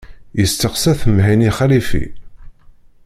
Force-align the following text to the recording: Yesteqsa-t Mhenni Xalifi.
Yesteqsa-t 0.39 1.01
Mhenni 1.15 1.51
Xalifi. 1.57 2.05